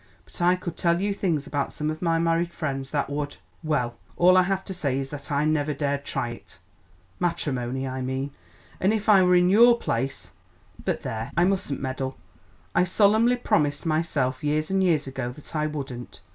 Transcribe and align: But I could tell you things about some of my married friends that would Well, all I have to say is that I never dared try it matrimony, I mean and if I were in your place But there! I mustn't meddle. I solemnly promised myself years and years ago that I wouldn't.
But 0.25 0.41
I 0.41 0.55
could 0.55 0.77
tell 0.77 0.99
you 0.99 1.13
things 1.13 1.45
about 1.45 1.71
some 1.71 1.91
of 1.91 2.01
my 2.01 2.17
married 2.17 2.51
friends 2.51 2.89
that 2.89 3.07
would 3.07 3.37
Well, 3.63 3.97
all 4.17 4.35
I 4.35 4.41
have 4.41 4.65
to 4.65 4.73
say 4.73 4.97
is 4.97 5.11
that 5.11 5.31
I 5.31 5.45
never 5.45 5.75
dared 5.75 6.05
try 6.05 6.29
it 6.29 6.57
matrimony, 7.19 7.87
I 7.87 8.01
mean 8.01 8.31
and 8.79 8.93
if 8.93 9.07
I 9.07 9.21
were 9.21 9.35
in 9.35 9.51
your 9.51 9.77
place 9.77 10.31
But 10.83 11.03
there! 11.03 11.29
I 11.37 11.43
mustn't 11.43 11.81
meddle. 11.81 12.17
I 12.73 12.83
solemnly 12.83 13.35
promised 13.35 13.85
myself 13.85 14.43
years 14.43 14.71
and 14.71 14.83
years 14.83 15.05
ago 15.05 15.31
that 15.33 15.55
I 15.55 15.67
wouldn't. 15.67 16.19